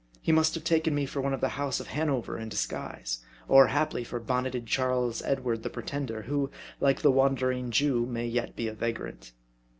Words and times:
He 0.19 0.31
must 0.31 0.55
have 0.55 0.63
taken 0.63 0.95
me 0.95 1.05
for 1.05 1.21
one 1.21 1.31
of 1.31 1.41
the 1.41 1.49
House 1.61 1.79
of 1.79 1.89
Hanover 1.89 2.35
in 2.35 2.49
disguise; 2.49 3.19
or, 3.47 3.67
haply, 3.67 4.03
for 4.03 4.19
bonneted 4.19 4.65
Charles 4.65 5.21
Edward 5.21 5.61
the 5.61 5.69
Pretender, 5.69 6.23
who, 6.23 6.49
like 6.79 7.03
the 7.03 7.11
Wandering 7.11 7.69
Jew, 7.69 8.07
may 8.07 8.25
yet 8.25 8.55
be 8.55 8.67
a 8.67 8.73
va 8.73 8.91
grant. 8.93 9.31